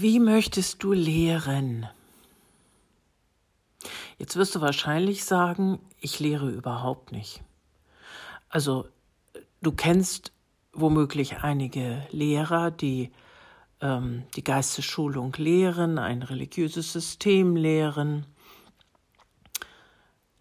[0.00, 1.88] Wie möchtest du lehren?
[4.16, 7.42] Jetzt wirst du wahrscheinlich sagen, ich lehre überhaupt nicht.
[8.48, 8.86] Also
[9.60, 10.30] du kennst
[10.72, 13.10] womöglich einige Lehrer, die
[13.80, 18.24] ähm, die Geistesschulung lehren, ein religiöses System lehren.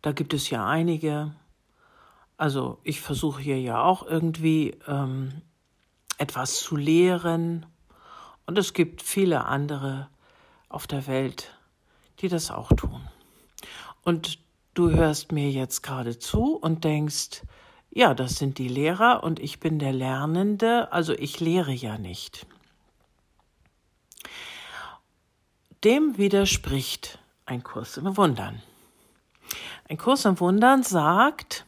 [0.03, 1.33] Da gibt es ja einige.
[2.37, 5.41] Also ich versuche hier ja auch irgendwie ähm,
[6.19, 7.65] etwas zu lehren.
[8.47, 10.09] Und es gibt viele andere
[10.69, 11.53] auf der Welt,
[12.19, 13.07] die das auch tun.
[14.03, 14.39] Und
[14.73, 17.43] du hörst mir jetzt gerade zu und denkst,
[17.91, 22.47] ja, das sind die Lehrer und ich bin der Lernende, also ich lehre ja nicht.
[25.83, 28.61] Dem widerspricht ein Kurs im Wundern.
[29.89, 31.66] Ein Kurs im Wundern sagt,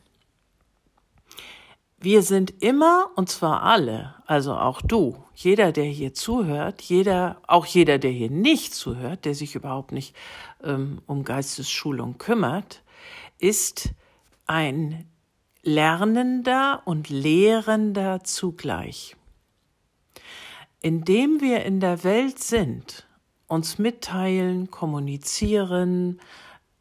[2.01, 7.65] wir sind immer, und zwar alle, also auch du, jeder, der hier zuhört, jeder, auch
[7.65, 10.15] jeder, der hier nicht zuhört, der sich überhaupt nicht
[10.63, 12.83] ähm, um Geistesschulung kümmert,
[13.37, 13.89] ist
[14.45, 15.05] ein
[15.61, 19.15] Lernender und Lehrender zugleich.
[20.81, 23.05] Indem wir in der Welt sind,
[23.47, 26.21] uns mitteilen, kommunizieren,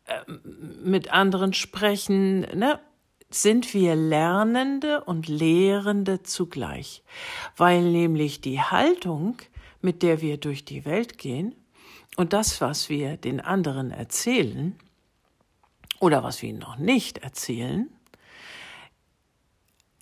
[0.05, 0.21] äh,
[0.85, 2.79] mit anderen sprechen, ne,
[3.31, 7.03] sind wir Lernende und Lehrende zugleich,
[7.57, 9.37] weil nämlich die Haltung,
[9.81, 11.55] mit der wir durch die Welt gehen
[12.17, 14.79] und das, was wir den anderen erzählen
[16.01, 17.91] oder was wir ihnen noch nicht erzählen,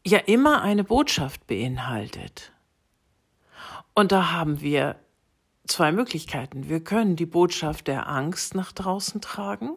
[0.04, 2.52] ja immer eine Botschaft beinhaltet.
[3.94, 5.00] Und da haben wir
[5.66, 6.68] zwei Möglichkeiten.
[6.68, 9.70] Wir können die Botschaft der Angst nach draußen tragen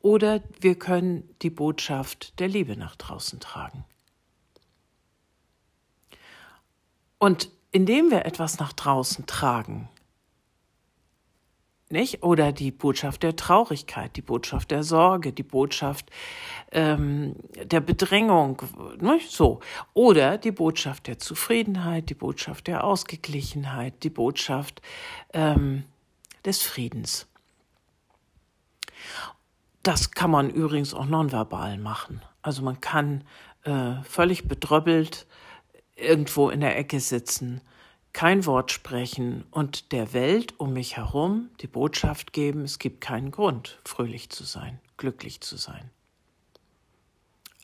[0.00, 3.84] oder wir können die Botschaft der Liebe nach draußen tragen.
[7.18, 9.88] Und indem wir etwas nach draußen tragen,
[11.90, 12.22] nicht?
[12.22, 16.10] Oder die Botschaft der Traurigkeit, die Botschaft der Sorge, die Botschaft
[16.70, 17.34] ähm,
[17.64, 18.62] der Bedrängung,
[19.00, 19.30] nicht?
[19.30, 19.60] so.
[19.94, 24.82] Oder die Botschaft der Zufriedenheit, die Botschaft der Ausgeglichenheit, die Botschaft
[25.32, 25.84] ähm,
[26.44, 27.26] des Friedens.
[29.88, 32.20] Das kann man übrigens auch nonverbal machen.
[32.42, 33.24] Also man kann
[33.62, 35.26] äh, völlig bedröppelt
[35.96, 37.62] irgendwo in der Ecke sitzen,
[38.12, 43.30] kein Wort sprechen und der Welt um mich herum die Botschaft geben, es gibt keinen
[43.30, 45.90] Grund, fröhlich zu sein, glücklich zu sein.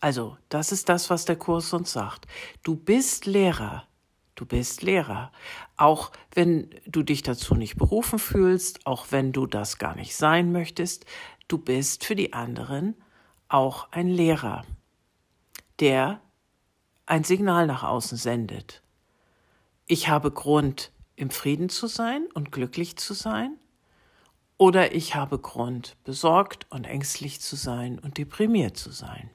[0.01, 2.27] Also, das ist das, was der Kurs uns sagt.
[2.63, 3.87] Du bist Lehrer.
[4.35, 5.31] Du bist Lehrer.
[5.77, 10.51] Auch wenn du dich dazu nicht berufen fühlst, auch wenn du das gar nicht sein
[10.51, 11.07] möchtest,
[11.49, 12.95] du bist für die anderen
[13.49, 14.65] auch ein Lehrer,
[15.81, 16.21] der
[17.07, 18.83] ein Signal nach außen sendet.
[19.87, 23.57] Ich habe Grund, im Frieden zu sein und glücklich zu sein,
[24.57, 29.31] oder ich habe Grund, besorgt und ängstlich zu sein und deprimiert zu sein.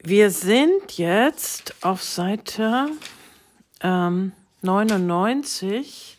[0.00, 2.90] Wir sind jetzt auf Seite
[3.80, 4.32] ähm,
[4.62, 6.18] 99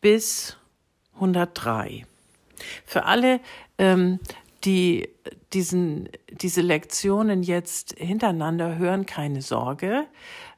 [0.00, 0.56] bis
[1.14, 2.06] 103.
[2.84, 3.40] Für alle,
[3.78, 4.20] ähm,
[4.64, 5.08] die
[5.52, 10.06] diesen, diese Lektionen jetzt hintereinander hören, keine Sorge.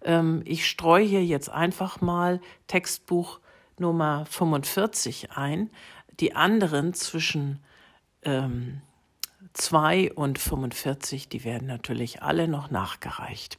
[0.02, 3.40] Ähm, ich streue hier jetzt einfach mal Textbuch
[3.78, 5.70] Nummer 45 ein.
[6.20, 7.60] Die anderen zwischen
[8.22, 8.82] ähm,
[9.54, 13.58] 2 und 45, die werden natürlich alle noch nachgereicht.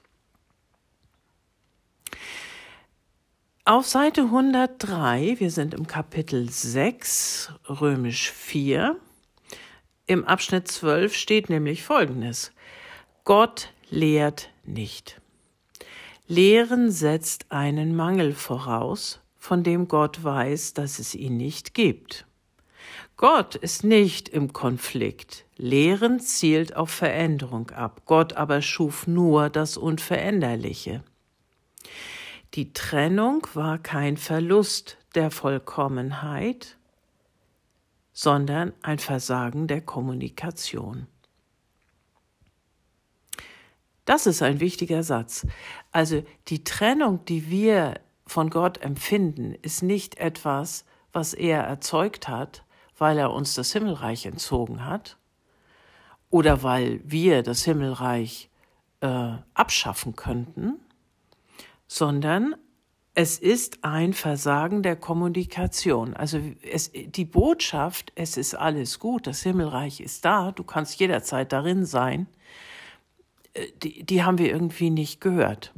[3.67, 8.95] Auf Seite 103, wir sind im Kapitel 6, römisch 4,
[10.05, 12.51] im Abschnitt 12 steht nämlich Folgendes.
[13.23, 15.19] Gott lehrt nicht.
[16.27, 22.27] Lehren setzt einen Mangel voraus, von dem Gott weiß, dass es ihn nicht gibt.
[23.17, 25.43] Gott ist nicht im Konflikt.
[25.57, 28.03] Lehren zielt auf Veränderung ab.
[28.05, 31.03] Gott aber schuf nur das Unveränderliche.
[32.55, 36.77] Die Trennung war kein Verlust der Vollkommenheit,
[38.13, 41.07] sondern ein Versagen der Kommunikation.
[44.05, 45.45] Das ist ein wichtiger Satz.
[45.91, 52.63] Also die Trennung, die wir von Gott empfinden, ist nicht etwas, was er erzeugt hat,
[52.97, 55.17] weil er uns das Himmelreich entzogen hat
[56.29, 58.49] oder weil wir das Himmelreich
[59.01, 60.79] äh, abschaffen könnten,
[61.87, 62.55] sondern
[63.13, 66.13] es ist ein Versagen der Kommunikation.
[66.13, 71.53] Also es, die Botschaft, es ist alles gut, das Himmelreich ist da, du kannst jederzeit
[71.53, 72.27] darin sein,
[73.53, 75.73] äh, die, die haben wir irgendwie nicht gehört.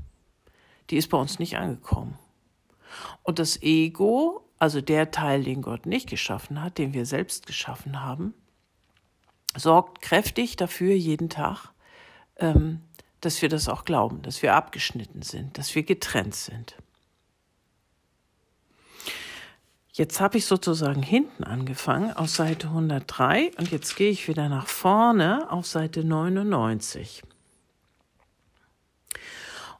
[0.89, 2.17] Die ist bei uns nicht angekommen.
[3.21, 8.01] Und das Ego, also der Teil, den Gott nicht geschaffen hat, den wir selbst geschaffen
[8.01, 8.33] haben,
[9.55, 11.69] sorgt kräftig dafür jeden Tag,
[12.37, 12.81] ähm,
[13.21, 16.75] dass wir das auch glauben, dass wir abgeschnitten sind, dass wir getrennt sind.
[19.91, 24.67] Jetzt habe ich sozusagen hinten angefangen auf Seite 103 und jetzt gehe ich wieder nach
[24.67, 27.23] vorne auf Seite 99.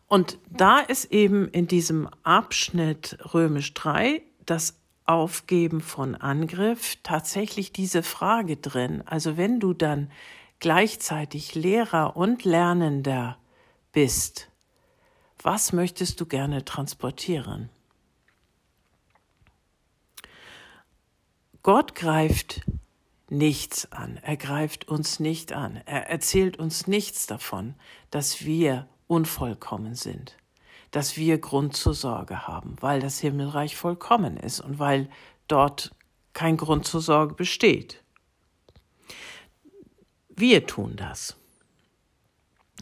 [0.08, 8.02] Und da ist eben in diesem Abschnitt römisch 3 das Aufgeben von Angriff tatsächlich diese
[8.02, 9.04] Frage drin.
[9.06, 10.10] Also wenn du dann
[10.60, 13.38] gleichzeitig Lehrer und Lernender
[13.92, 14.50] bist,
[15.42, 17.70] was möchtest du gerne transportieren?
[21.64, 22.62] Gott greift
[23.30, 27.76] nichts an, er greift uns nicht an, er erzählt uns nichts davon,
[28.10, 30.38] dass wir unvollkommen sind
[30.92, 35.10] dass wir Grund zur Sorge haben, weil das Himmelreich vollkommen ist und weil
[35.48, 35.92] dort
[36.34, 38.04] kein Grund zur Sorge besteht.
[40.38, 41.36] Wir tun das.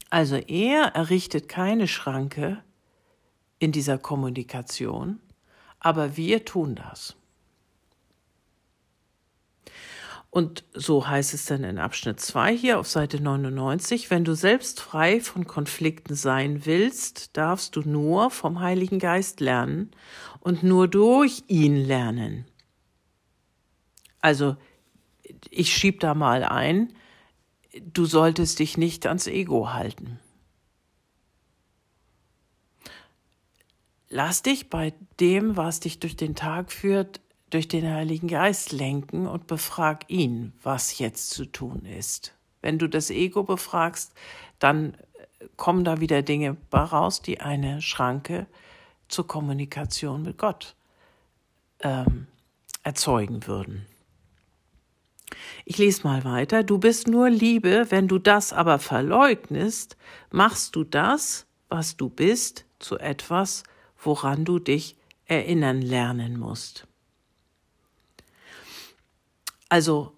[0.09, 2.61] Also er errichtet keine Schranke
[3.59, 5.21] in dieser Kommunikation,
[5.79, 7.15] aber wir tun das.
[10.29, 14.81] Und so heißt es dann in Abschnitt 2 hier auf Seite 99, wenn du selbst
[14.81, 19.91] frei von Konflikten sein willst, darfst du nur vom Heiligen Geist lernen
[20.41, 22.43] und nur durch ihn lernen.
[24.19, 24.57] Also
[25.49, 26.91] ich schieb da mal ein,
[27.81, 30.19] du solltest dich nicht ans Ego halten.
[34.09, 39.27] Lass dich bei dem, was dich durch den Tag führt, durch den Heiligen Geist lenken
[39.27, 42.33] und befrag ihn, was jetzt zu tun ist.
[42.61, 44.13] Wenn du das Ego befragst,
[44.59, 44.97] dann
[45.57, 48.47] kommen da wieder Dinge raus, die eine Schranke
[49.07, 50.75] zur Kommunikation mit Gott
[51.81, 52.27] ähm,
[52.83, 53.85] erzeugen würden.
[55.65, 56.63] Ich lese mal weiter.
[56.63, 59.97] Du bist nur Liebe, wenn du das aber verleugnest,
[60.31, 63.63] machst du das, was du bist, zu etwas,
[63.97, 66.87] woran du dich erinnern lernen musst.
[69.69, 70.13] Also,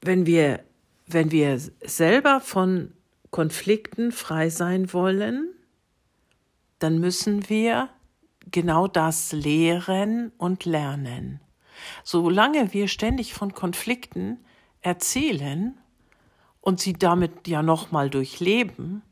[0.00, 0.64] wenn wir,
[1.06, 2.92] wenn wir selber von
[3.30, 5.54] Konflikten frei sein wollen,
[6.78, 7.88] dann müssen wir
[8.50, 11.40] genau das lehren und lernen.
[12.04, 14.38] Solange wir ständig von Konflikten
[14.80, 15.78] erzählen
[16.60, 19.02] und sie damit ja nochmal durchleben,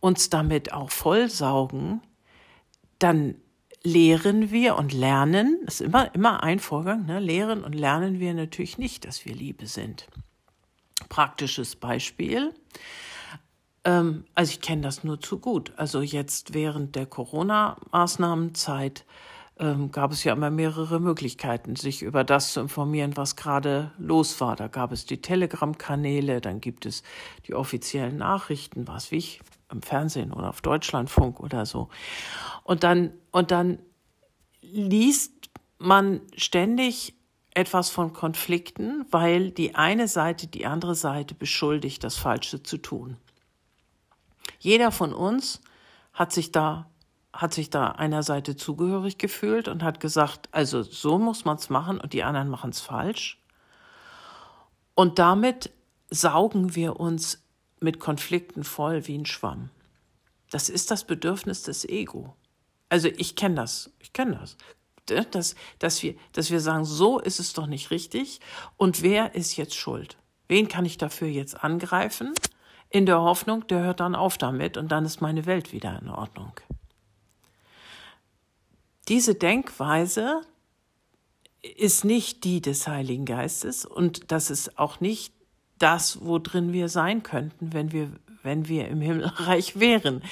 [0.00, 2.00] uns damit auch vollsaugen,
[2.98, 3.36] dann
[3.82, 7.18] lehren wir und lernen, das ist immer, immer ein Vorgang, ne?
[7.18, 10.06] lehren und lernen wir natürlich nicht, dass wir Liebe sind.
[11.08, 12.52] Praktisches Beispiel.
[13.84, 15.72] Ähm, also ich kenne das nur zu gut.
[15.76, 19.06] Also jetzt während der Corona-Maßnahmenzeit
[19.60, 24.40] ähm, gab es ja immer mehrere Möglichkeiten, sich über das zu informieren, was gerade los
[24.40, 24.56] war.
[24.56, 27.02] Da gab es die Telegram-Kanäle, dann gibt es
[27.46, 29.40] die offiziellen Nachrichten, was wie ich
[29.70, 31.90] im Fernsehen oder auf Deutschlandfunk oder so.
[32.64, 33.78] Und dann, und dann
[34.62, 37.14] liest man ständig
[37.52, 43.16] etwas von Konflikten, weil die eine Seite die andere Seite beschuldigt, das Falsche zu tun.
[44.58, 45.60] Jeder von uns
[46.12, 46.89] hat sich da
[47.40, 51.70] hat sich da einer Seite zugehörig gefühlt und hat gesagt, also so muss man es
[51.70, 53.40] machen und die anderen machen es falsch.
[54.94, 55.70] Und damit
[56.10, 57.42] saugen wir uns
[57.80, 59.70] mit Konflikten voll wie ein Schwamm.
[60.50, 62.34] Das ist das Bedürfnis des Ego.
[62.90, 64.58] Also ich kenne das, ich kenne das.
[65.30, 68.40] Dass, dass, wir, dass wir sagen, so ist es doch nicht richtig
[68.76, 70.18] und wer ist jetzt schuld?
[70.46, 72.34] Wen kann ich dafür jetzt angreifen?
[72.90, 76.10] In der Hoffnung, der hört dann auf damit und dann ist meine Welt wieder in
[76.10, 76.52] Ordnung.
[79.10, 80.42] Diese Denkweise
[81.62, 85.34] ist nicht die des Heiligen Geistes und das ist auch nicht
[85.80, 88.12] das, worin wir sein könnten, wenn wir,
[88.44, 90.22] wenn wir im Himmelreich wären.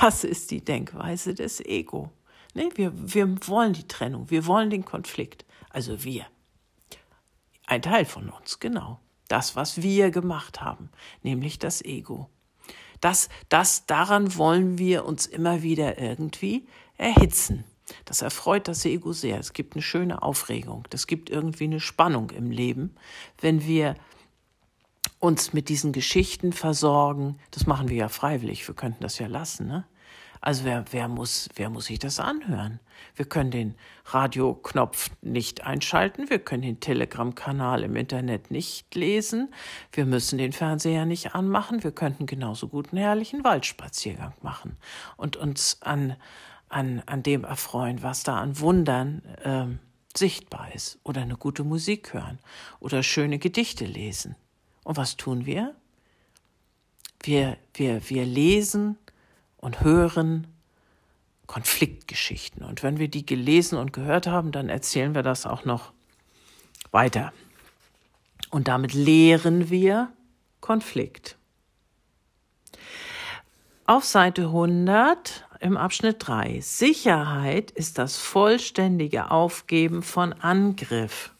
[0.00, 2.12] Das ist die Denkweise des Ego.
[2.54, 5.44] Nee, wir, wir wollen die Trennung, wir wollen den Konflikt.
[5.70, 6.24] Also wir.
[7.66, 9.00] Ein Teil von uns, genau.
[9.26, 10.90] Das, was wir gemacht haben,
[11.24, 12.30] nämlich das Ego.
[13.00, 17.64] Das, das, daran wollen wir uns immer wieder irgendwie erhitzen.
[18.04, 19.38] Das erfreut das Ego sehr.
[19.38, 20.84] Es gibt eine schöne Aufregung.
[20.90, 22.94] Das gibt irgendwie eine Spannung im Leben,
[23.40, 23.94] wenn wir
[25.20, 27.38] uns mit diesen Geschichten versorgen.
[27.50, 29.84] Das machen wir ja freiwillig, wir könnten das ja lassen, ne?
[30.40, 32.78] Also wer, wer, muss, wer muss sich das anhören?
[33.16, 39.52] Wir können den Radioknopf nicht einschalten, wir können den Telegram-Kanal im Internet nicht lesen,
[39.92, 44.76] wir müssen den Fernseher nicht anmachen, wir könnten genauso gut einen herrlichen Waldspaziergang machen
[45.16, 46.14] und uns an,
[46.68, 49.66] an, an dem erfreuen, was da an Wundern äh,
[50.16, 50.98] sichtbar ist.
[51.04, 52.38] Oder eine gute Musik hören
[52.80, 54.36] oder schöne Gedichte lesen.
[54.84, 55.74] Und was tun wir?
[57.22, 58.96] Wir, wir, wir lesen
[59.56, 60.46] und hören
[61.46, 62.62] Konfliktgeschichten.
[62.62, 65.92] Und wenn wir die gelesen und gehört haben, dann erzählen wir das auch noch
[66.90, 67.32] weiter.
[68.50, 70.12] Und damit lehren wir
[70.60, 71.36] Konflikt.
[73.86, 76.60] Auf Seite 100 im Abschnitt 3.
[76.60, 81.34] Sicherheit ist das vollständige Aufgeben von Angriff.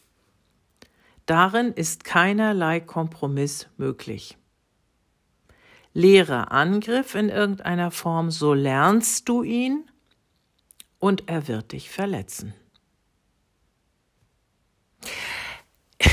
[1.25, 4.37] Darin ist keinerlei Kompromiss möglich.
[5.93, 9.89] Lehre Angriff in irgendeiner Form, so lernst du ihn
[10.99, 12.53] und er wird dich verletzen.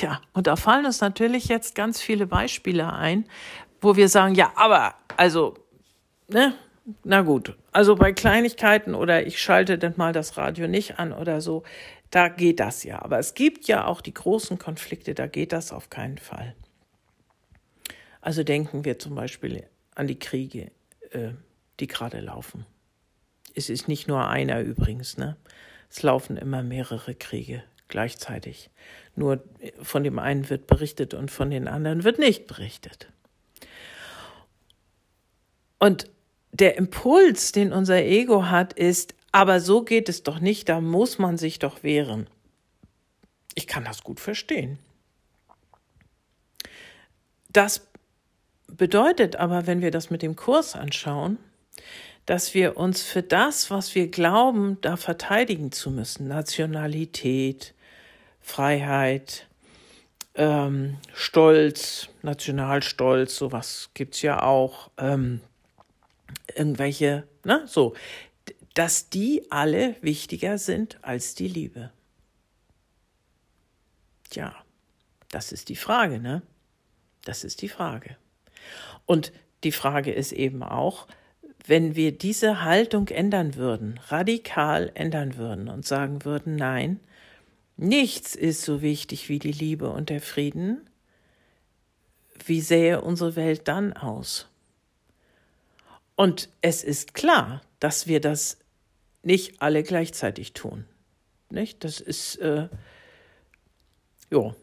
[0.00, 3.24] Ja, und da fallen uns natürlich jetzt ganz viele Beispiele ein,
[3.80, 5.56] wo wir sagen, ja, aber, also,
[6.28, 6.54] ne,
[7.04, 11.40] na gut, also bei Kleinigkeiten oder ich schalte dann mal das Radio nicht an oder
[11.40, 11.64] so,
[12.10, 13.02] da geht das ja.
[13.02, 16.54] Aber es gibt ja auch die großen Konflikte, da geht das auf keinen Fall.
[18.20, 20.70] Also denken wir zum Beispiel an die Kriege,
[21.10, 21.30] äh,
[21.80, 22.64] die gerade laufen.
[23.54, 25.36] Es ist nicht nur einer übrigens, ne?
[25.90, 28.70] Es laufen immer mehrere Kriege gleichzeitig.
[29.16, 29.42] Nur
[29.82, 33.08] von dem einen wird berichtet und von den anderen wird nicht berichtet.
[35.78, 36.10] Und
[36.52, 41.18] der Impuls, den unser Ego hat, ist, aber so geht es doch nicht, da muss
[41.18, 42.28] man sich doch wehren.
[43.54, 44.78] Ich kann das gut verstehen.
[47.50, 47.86] Das
[48.66, 51.38] bedeutet aber, wenn wir das mit dem Kurs anschauen,
[52.26, 57.74] dass wir uns für das, was wir glauben, da verteidigen zu müssen, Nationalität,
[58.40, 59.46] Freiheit,
[60.34, 65.40] ähm, Stolz, Nationalstolz, sowas gibt's ja auch, ähm,
[66.54, 67.94] irgendwelche, ne, so,
[68.74, 71.90] dass die alle wichtiger sind als die Liebe.
[74.30, 74.54] Tja,
[75.30, 76.42] das ist die Frage, ne?
[77.24, 78.16] Das ist die Frage.
[79.04, 79.32] Und
[79.64, 81.06] die Frage ist eben auch,
[81.66, 87.00] wenn wir diese Haltung ändern würden, radikal ändern würden und sagen würden, nein,
[87.76, 90.88] nichts ist so wichtig wie die Liebe und der Frieden,
[92.46, 94.47] wie sähe unsere Welt dann aus?
[96.18, 98.58] Und es ist klar, dass wir das
[99.22, 100.84] nicht alle gleichzeitig tun.
[101.48, 101.84] Nicht?
[101.84, 102.68] Das ist, äh,
[104.28, 104.54] ja,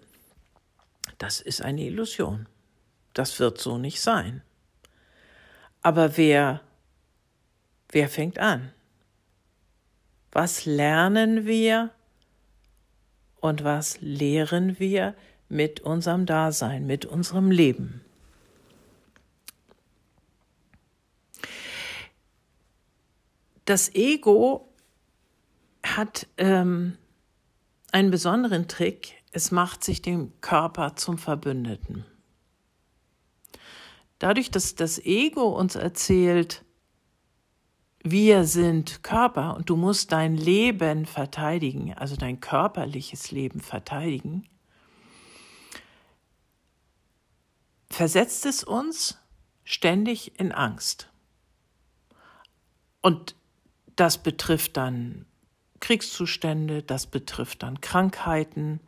[1.18, 2.50] das ist eine Illusion.
[3.14, 4.42] Das wird so nicht sein.
[5.82, 6.60] Aber wer,
[7.88, 8.74] wer fängt an?
[10.34, 11.92] Was lernen wir
[13.40, 15.16] und was lehren wir
[15.48, 18.05] mit unserem Dasein, mit unserem Leben?
[23.66, 24.72] Das Ego
[25.84, 26.98] hat ähm,
[27.92, 29.24] einen besonderen Trick.
[29.32, 32.06] Es macht sich dem Körper zum Verbündeten.
[34.20, 36.64] Dadurch, dass das Ego uns erzählt,
[38.04, 44.48] wir sind Körper und du musst dein Leben verteidigen, also dein körperliches Leben verteidigen,
[47.90, 49.18] versetzt es uns
[49.64, 51.10] ständig in Angst.
[53.02, 53.36] Und
[53.96, 55.26] das betrifft dann
[55.80, 58.80] Kriegszustände, das betrifft dann Krankheiten,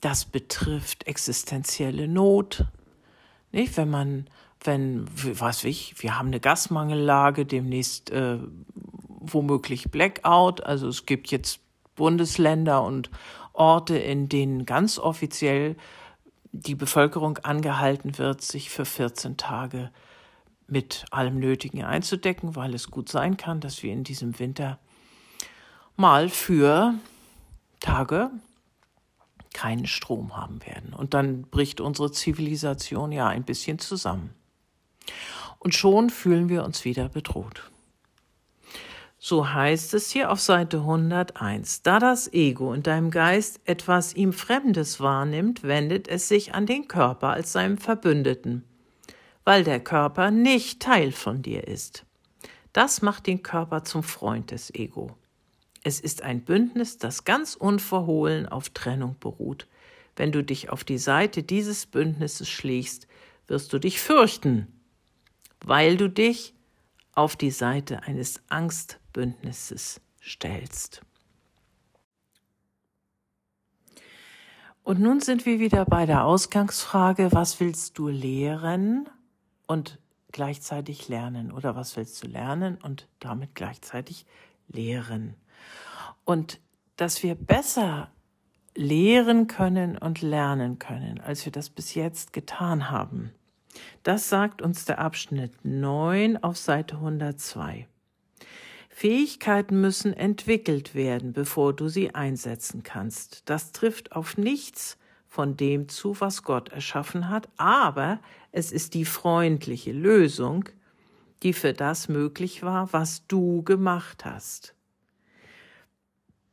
[0.00, 2.64] das betrifft existenzielle Not.
[3.52, 3.76] Nicht?
[3.76, 4.26] Wenn man
[4.64, 5.06] wenn,
[5.38, 8.38] was ich, wir haben eine Gasmangellage, demnächst äh,
[9.06, 10.64] womöglich Blackout.
[10.64, 11.60] Also es gibt jetzt
[11.94, 13.10] Bundesländer und
[13.52, 15.76] Orte, in denen ganz offiziell
[16.52, 19.90] die Bevölkerung angehalten wird, sich für 14 Tage
[20.66, 24.78] mit allem Nötigen einzudecken, weil es gut sein kann, dass wir in diesem Winter
[25.96, 26.94] mal für
[27.80, 28.30] Tage
[29.52, 30.92] keinen Strom haben werden.
[30.92, 34.30] Und dann bricht unsere Zivilisation ja ein bisschen zusammen.
[35.58, 37.70] Und schon fühlen wir uns wieder bedroht.
[39.18, 41.80] So heißt es hier auf Seite 101.
[41.80, 46.88] Da das Ego in deinem Geist etwas ihm Fremdes wahrnimmt, wendet es sich an den
[46.88, 48.64] Körper als seinem Verbündeten,
[49.44, 52.04] weil der Körper nicht Teil von dir ist.
[52.72, 55.16] Das macht den Körper zum Freund des Ego.
[55.82, 59.68] Es ist ein Bündnis, das ganz unverhohlen auf Trennung beruht.
[60.16, 63.06] Wenn du dich auf die Seite dieses Bündnisses schlägst,
[63.46, 64.66] wirst du dich fürchten,
[65.60, 66.54] weil du dich
[67.12, 71.02] auf die Seite eines Angstbündnisses stellst.
[74.82, 79.08] Und nun sind wir wieder bei der Ausgangsfrage, was willst du lehren
[79.66, 79.98] und
[80.32, 84.26] gleichzeitig lernen oder was willst du lernen und damit gleichzeitig
[84.68, 85.34] lehren.
[86.24, 86.60] Und
[86.96, 88.10] dass wir besser
[88.76, 93.32] lehren können und lernen können, als wir das bis jetzt getan haben.
[94.02, 97.86] Das sagt uns der Abschnitt 9 auf Seite 102.
[98.88, 103.48] Fähigkeiten müssen entwickelt werden, bevor du sie einsetzen kannst.
[103.48, 108.20] Das trifft auf nichts von dem zu, was Gott erschaffen hat, aber
[108.56, 110.68] es ist die freundliche Lösung,
[111.42, 114.76] die für das möglich war, was du gemacht hast.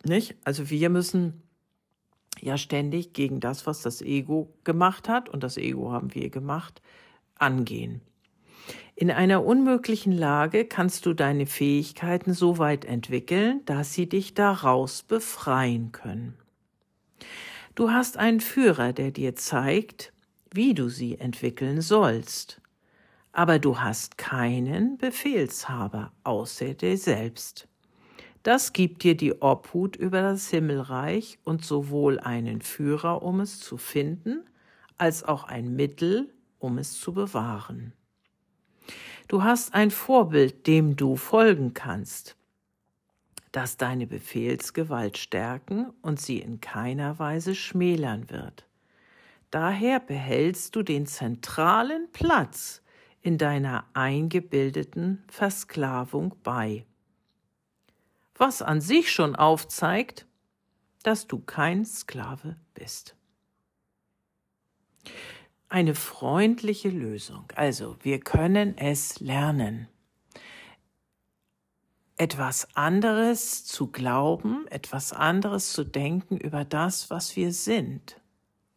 [0.04, 0.36] Nicht?
[0.44, 1.44] Also wir müssen
[2.40, 6.82] ja ständig gegen das, was das Ego gemacht hat, und das Ego haben wir gemacht,
[7.36, 8.02] angehen.
[8.96, 15.04] In einer unmöglichen Lage kannst du deine Fähigkeiten so weit entwickeln, dass sie dich daraus
[15.04, 16.36] befreien können.
[17.76, 20.11] Du hast einen Führer, der dir zeigt,
[20.54, 22.62] wie du sie entwickeln sollst,
[23.32, 27.68] aber du hast keinen Befehlshaber außer dir selbst.
[28.44, 33.78] Das gibt dir die Obhut über das Himmelreich und sowohl einen Führer, um es zu
[33.78, 34.44] finden,
[34.98, 37.94] als auch ein Mittel, um es zu bewahren.
[39.28, 42.36] Du hast ein Vorbild, dem du folgen kannst,
[43.52, 48.66] das deine Befehlsgewalt stärken und sie in keiner Weise schmälern wird.
[49.52, 52.82] Daher behältst du den zentralen Platz
[53.22, 56.86] in deiner eingebildeten Versklavung bei
[58.42, 60.26] was an sich schon aufzeigt,
[61.04, 63.16] dass du kein Sklave bist.
[65.70, 67.46] Eine freundliche Lösung.
[67.56, 69.88] Also, wir können es lernen.
[72.18, 78.21] Etwas anderes zu glauben, etwas anderes zu denken über das, was wir sind.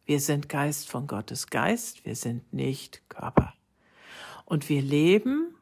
[0.05, 3.53] Wir sind Geist von Gottes Geist, wir sind nicht Körper.
[4.45, 5.55] Und wir leben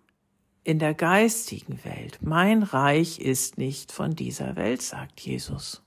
[0.66, 2.20] in der geistigen Welt.
[2.22, 5.82] Mein Reich ist nicht von dieser Welt, sagt Jesus.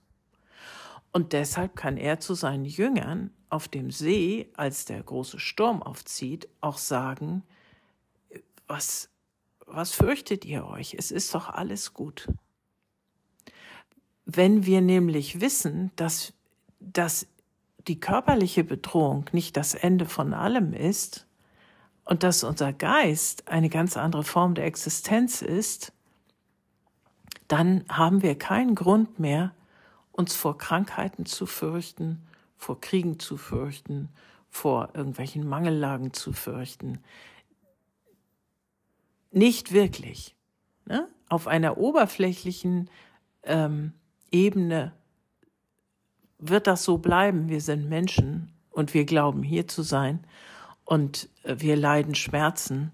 [1.13, 6.49] Und deshalb kann er zu seinen Jüngern auf dem See, als der große Sturm aufzieht,
[6.61, 7.43] auch sagen,
[8.67, 9.11] was,
[9.67, 10.95] was fürchtet ihr euch?
[10.95, 12.29] Es ist doch alles gut.
[14.25, 16.33] Wenn wir nämlich wissen, dass,
[16.81, 17.27] dass
[17.89, 21.27] die körperliche Bedrohung nicht das Ende von allem ist,
[22.07, 25.93] und dass unser Geist eine ganz andere Form der Existenz ist,
[27.49, 29.55] dann haben wir keinen Grund mehr,
[30.13, 32.25] uns vor Krankheiten zu fürchten,
[32.57, 34.09] vor Kriegen zu fürchten,
[34.49, 37.01] vor irgendwelchen Mangellagen zu fürchten.
[39.33, 40.37] Nicht wirklich.
[40.87, 41.09] Ne?
[41.29, 42.89] Auf einer oberflächlichen
[43.43, 43.93] ähm,
[44.31, 44.93] Ebene
[46.39, 47.49] wird das so bleiben.
[47.49, 50.21] Wir sind Menschen und wir glauben hier zu sein
[50.85, 52.93] und äh, wir leiden Schmerzen.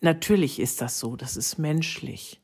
[0.00, 2.40] Natürlich ist das so, das ist menschlich.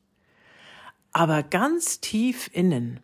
[1.11, 2.99] Aber ganz tief innen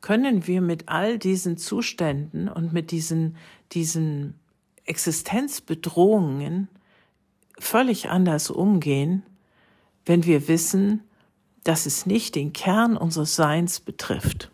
[0.00, 3.36] können wir mit all diesen Zuständen und mit diesen,
[3.72, 4.34] diesen
[4.84, 6.68] Existenzbedrohungen
[7.58, 9.22] völlig anders umgehen,
[10.04, 11.02] wenn wir wissen,
[11.64, 14.51] dass es nicht den Kern unseres Seins betrifft.